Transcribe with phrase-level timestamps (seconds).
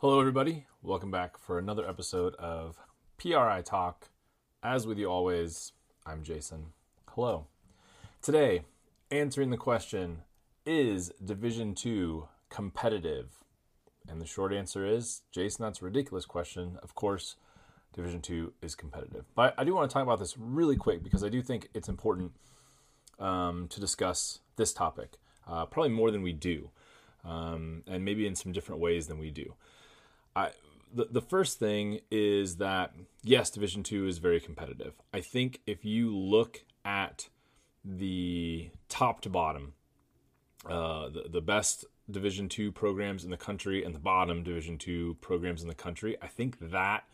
[0.00, 0.64] Hello, everybody.
[0.80, 2.78] Welcome back for another episode of
[3.16, 4.10] PRI Talk.
[4.62, 5.72] As with you always,
[6.06, 6.66] I'm Jason.
[7.08, 7.48] Hello.
[8.22, 8.62] Today,
[9.10, 10.18] answering the question
[10.64, 13.42] Is Division 2 competitive?
[14.08, 16.78] And the short answer is Jason, that's a ridiculous question.
[16.80, 17.34] Of course,
[17.92, 19.24] Division 2 is competitive.
[19.34, 21.88] But I do want to talk about this really quick because I do think it's
[21.88, 22.34] important
[23.18, 25.16] um, to discuss this topic,
[25.48, 26.70] uh, probably more than we do,
[27.24, 29.54] um, and maybe in some different ways than we do.
[30.38, 30.50] I,
[30.94, 34.94] the, the first thing is that yes, Division Two is very competitive.
[35.12, 37.28] I think if you look at
[37.84, 39.74] the top to bottom,
[40.68, 45.16] uh, the, the best Division Two programs in the country and the bottom Division Two
[45.20, 47.04] programs in the country, I think that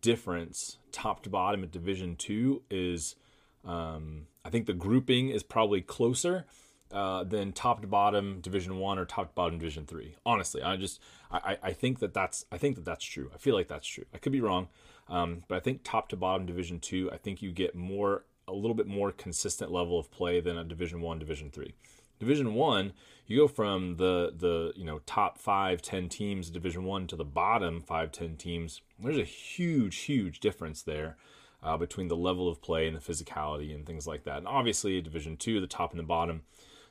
[0.00, 3.16] difference, top to bottom at Division Two, is
[3.64, 6.46] um, I think the grouping is probably closer
[6.92, 10.16] uh, than top to bottom Division One or top to bottom Division Three.
[10.26, 11.00] Honestly, I just
[11.30, 13.30] I, I think that that's I think that that's true.
[13.34, 14.04] I feel like that's true.
[14.14, 14.68] I could be wrong,
[15.08, 17.10] um, but I think top to bottom Division Two.
[17.12, 20.64] I think you get more a little bit more consistent level of play than a
[20.64, 21.74] Division One, Division Three.
[22.18, 22.92] Division One,
[23.26, 27.24] you go from the the you know top five ten teams Division One to the
[27.24, 28.80] bottom five ten teams.
[28.98, 31.16] There's a huge huge difference there.
[31.64, 34.38] Uh, between the level of play and the physicality and things like that.
[34.38, 36.42] And obviously, Division Two, the top and the bottom,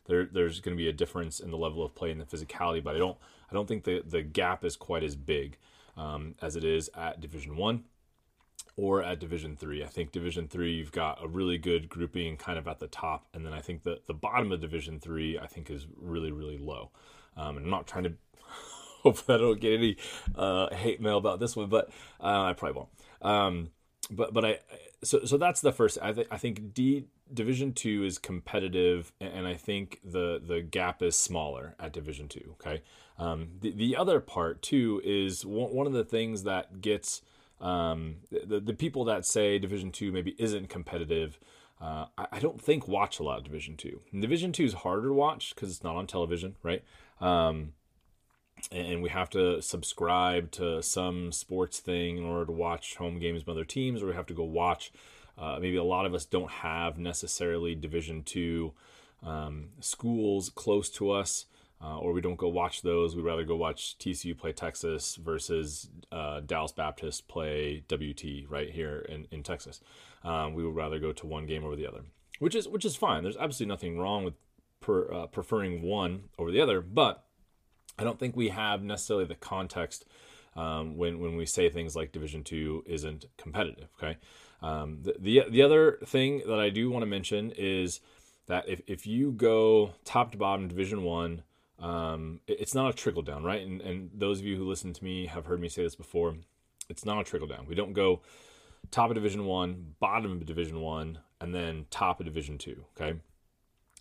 [0.05, 2.83] there there's going to be a difference in the level of play and the physicality,
[2.83, 3.17] but I don't
[3.49, 5.57] I don't think the the gap is quite as big
[5.97, 7.83] um, as it is at Division One
[8.75, 9.83] or at Division Three.
[9.83, 13.27] I think Division Three you've got a really good grouping kind of at the top,
[13.33, 16.57] and then I think the the bottom of Division Three I think is really really
[16.57, 16.91] low.
[17.37, 18.13] Um, and I'm not trying to
[19.03, 19.97] hope that I don't get any
[20.35, 22.89] uh, hate mail about this one, but uh, I probably won't.
[23.21, 23.69] Um,
[24.11, 24.59] but but I
[25.03, 25.97] so so that's the first.
[26.01, 31.01] I think I think D Division Two is competitive, and I think the the gap
[31.01, 32.55] is smaller at Division Two.
[32.59, 32.81] Okay,
[33.17, 37.21] um, the the other part too is one, of the things that gets
[37.59, 41.39] um, the the people that say Division Two maybe isn't competitive.
[41.79, 44.01] Uh, I, I, don't think watch a lot of Division Two.
[44.17, 46.83] Division Two is harder to watch because it's not on television, right?
[47.19, 47.73] Um,
[48.71, 53.43] and we have to subscribe to some sports thing in order to watch home games
[53.43, 54.91] from other teams, or we have to go watch
[55.37, 58.73] uh, maybe a lot of us don't have necessarily Division two
[59.23, 61.45] um, schools close to us,
[61.83, 63.15] uh, or we don't go watch those.
[63.15, 68.99] We'd rather go watch TCU play Texas versus uh, Dallas Baptist play WT right here
[69.09, 69.81] in, in Texas.
[70.23, 72.01] Um, we would rather go to one game over the other,
[72.39, 73.23] which is which is fine.
[73.23, 74.35] There's absolutely nothing wrong with
[74.79, 77.25] per, uh, preferring one over the other, but
[78.01, 80.05] I don't think we have necessarily the context
[80.55, 83.89] um, when when we say things like Division Two isn't competitive.
[84.01, 84.17] Okay,
[84.61, 88.01] um, the, the, the other thing that I do want to mention is
[88.47, 91.43] that if, if you go top to bottom Division One,
[91.79, 93.61] um, it, it's not a trickle down, right?
[93.61, 96.35] And, and those of you who listen to me have heard me say this before.
[96.89, 97.67] It's not a trickle down.
[97.67, 98.21] We don't go
[98.89, 102.85] top of Division One, bottom of Division One, and then top of Division Two.
[102.97, 103.19] Okay,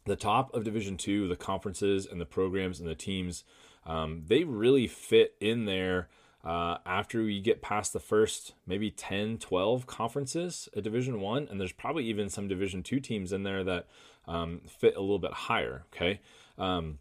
[0.06, 3.44] the top of Division Two, the conferences and the programs and the teams,
[3.86, 6.08] um, they really fit in there
[6.44, 11.60] uh, after we get past the first maybe 10 12 conferences at division one and
[11.60, 13.86] there's probably even some division two teams in there that
[14.26, 16.20] um, fit a little bit higher okay?
[16.58, 16.98] Um,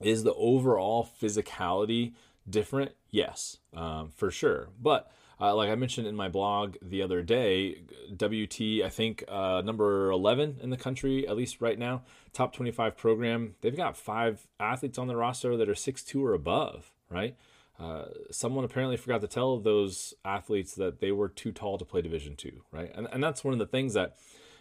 [0.00, 2.12] is the overall physicality
[2.48, 2.92] different?
[3.10, 4.68] Yes um, for sure.
[4.80, 5.10] But
[5.40, 7.82] uh, like I mentioned in my blog the other day,
[8.12, 12.96] WT, I think uh, number 11 in the country, at least right now, top 25
[12.96, 13.54] program.
[13.60, 17.36] They've got five athletes on the roster that are 6'2 or above, right?
[17.78, 22.02] Uh, someone apparently forgot to tell those athletes that they were too tall to play
[22.02, 22.90] Division two, right?
[22.94, 24.16] And and that's one of the things that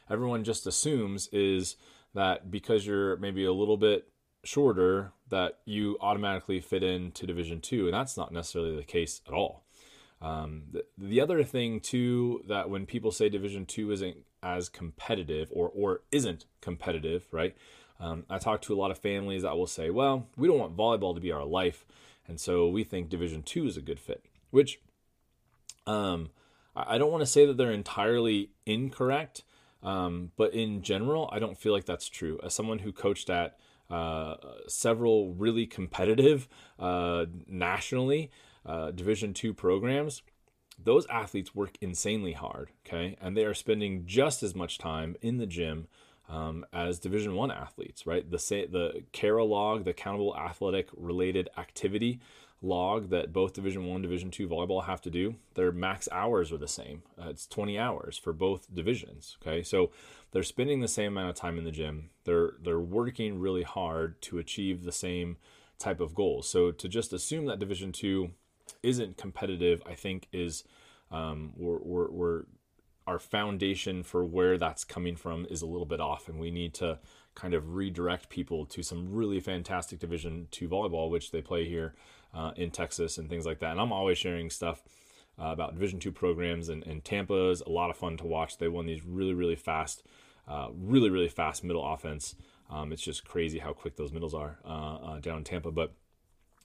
[0.10, 1.78] everyone just assumes is
[2.14, 4.08] that because you're maybe a little bit
[4.44, 9.34] shorter, that you automatically fit into Division two, and that's not necessarily the case at
[9.34, 9.64] all.
[10.22, 15.50] Um, the, the other thing too that when people say Division two isn't as competitive
[15.52, 17.56] or or isn't competitive, right?
[18.00, 20.78] Um, I talk to a lot of families that will say, "Well, we don't want
[20.78, 21.86] volleyball to be our life."
[22.28, 24.80] And so we think Division Two is a good fit, which
[25.86, 26.30] um,
[26.76, 29.44] I don't want to say that they're entirely incorrect,
[29.82, 32.40] um, but in general, I don't feel like that's true.
[32.44, 33.58] As someone who coached at
[33.90, 34.36] uh,
[34.68, 36.48] several really competitive
[36.78, 38.32] uh, nationally
[38.68, 40.22] uh, Division Two programs,
[40.78, 42.70] those athletes work insanely hard.
[42.86, 45.88] Okay, and they are spending just as much time in the gym
[46.30, 48.30] um, as Division One athletes, right?
[48.30, 48.38] The
[48.70, 52.20] the CARA log, the accountable athletic related activity
[52.62, 56.58] log that both Division One, Division Two volleyball have to do, their max hours are
[56.58, 57.04] the same.
[57.20, 59.38] Uh, it's 20 hours for both divisions.
[59.42, 59.92] Okay, so
[60.32, 62.10] they're spending the same amount of time in the gym.
[62.26, 65.38] They're they're working really hard to achieve the same
[65.80, 66.50] type of goals.
[66.50, 68.32] So to just assume that Division two
[68.84, 70.64] isn't competitive, I think is
[71.12, 72.44] um, we're, we're, we're
[73.06, 76.74] our foundation for where that's coming from is a little bit off, and we need
[76.74, 77.00] to
[77.36, 81.96] kind of redirect people to some really fantastic Division two volleyball, which they play here
[82.34, 83.72] uh, in Texas and things like that.
[83.72, 84.84] And I'm always sharing stuff
[85.40, 88.58] uh, about Division two programs, and, and Tampa is a lot of fun to watch.
[88.58, 90.04] They won these really really fast,
[90.46, 92.36] uh, really really fast middle offense.
[92.70, 95.94] Um, it's just crazy how quick those middles are uh, uh, down in Tampa, but.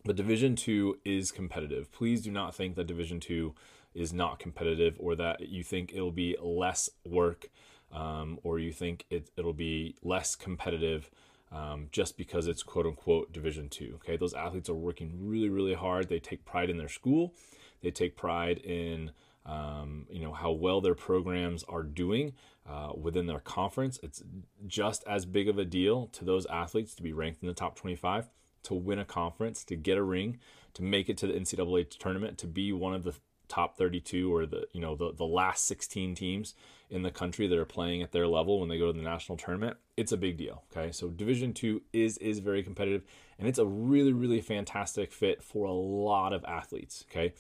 [0.04, 1.92] But Division Two is competitive.
[1.92, 3.54] Please do not think that Division Two
[3.94, 7.48] is not competitive or that you think it'll be less work
[7.92, 11.10] um, or you think it, it'll be less competitive
[11.50, 14.16] um, just because it's quote unquote division two okay?
[14.16, 16.08] Those athletes are working really really hard.
[16.08, 17.34] They take pride in their school.
[17.82, 19.10] They take pride in
[19.44, 22.32] um, you know how well their programs are doing
[22.66, 23.98] uh, within their conference.
[24.02, 24.22] It's
[24.66, 27.76] just as big of a deal to those athletes to be ranked in the top
[27.76, 28.30] 25
[28.62, 30.38] to win a conference to get a ring
[30.74, 33.14] to make it to the ncaa tournament to be one of the
[33.48, 36.54] top 32 or the you know the, the last 16 teams
[36.88, 39.36] in the country that are playing at their level when they go to the national
[39.36, 40.90] tournament it's a big deal okay?
[40.90, 43.02] So division 2 is is very competitive
[43.38, 47.34] and it's a really really fantastic fit for a lot of athletes okay?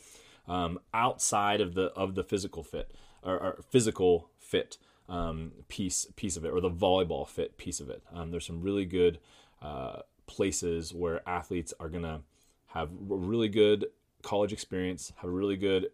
[0.46, 2.92] Um, outside of the of the physical fit
[3.22, 4.76] or, or physical fit
[5.08, 8.02] um, piece piece of it or the volleyball fit piece of it.
[8.12, 9.18] Um, there's some really good
[9.60, 12.20] uh, places where athletes are gonna
[12.68, 13.86] have really good
[14.22, 15.90] college experience, have really good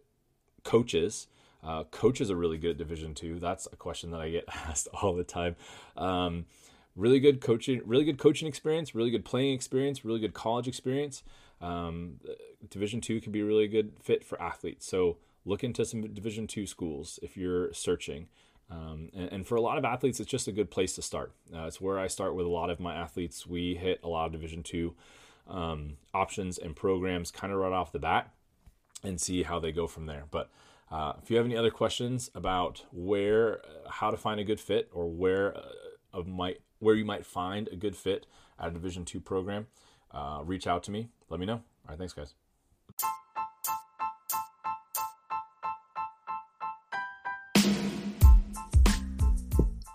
[0.63, 1.27] coaches.
[1.61, 3.39] Uh, coaches are really good at Division two.
[3.39, 5.55] That's a question that I get asked all the time.
[5.97, 6.45] Um,
[6.95, 11.23] really good coaching, really good coaching experience, really good playing experience, really good college experience.
[11.61, 12.19] Um,
[12.69, 14.85] Division two can be a really good fit for athletes.
[14.85, 18.27] So look into some Division two schools if you're searching.
[18.71, 21.31] Um, and, and, for a lot of athletes, it's just a good place to start.
[21.51, 23.47] Uh, it's where I start with a lot of my athletes.
[23.47, 24.93] We hit a lot of Division two
[25.47, 28.31] um, options and programs kind of right off the bat
[29.03, 30.25] and see how they go from there.
[30.29, 30.51] But
[30.91, 34.59] uh, if you have any other questions about where, uh, how to find a good
[34.59, 35.55] fit, or where
[36.13, 38.25] uh, might where you might find a good fit
[38.59, 39.67] at a Division two program,
[40.11, 41.09] uh, reach out to me.
[41.29, 41.53] Let me know.
[41.53, 42.48] All right, thanks, guys.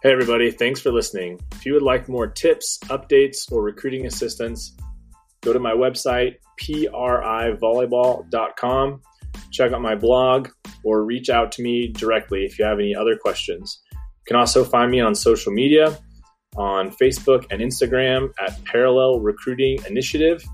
[0.04, 1.40] Hey, everybody, thanks for listening.
[1.52, 4.76] If you would like more tips, updates, or recruiting assistance,
[5.40, 9.00] go to my website, privolleyball.com,
[9.50, 10.50] check out my blog,
[10.84, 13.80] or reach out to me directly if you have any other questions.
[13.92, 15.98] You can also find me on social media
[16.54, 20.44] on Facebook and Instagram at Parallel Recruiting Initiative.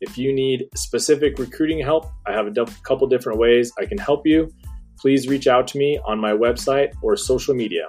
[0.00, 2.52] If you need specific recruiting help, I have a
[2.84, 4.52] couple different ways I can help you.
[5.00, 7.88] Please reach out to me on my website or social media.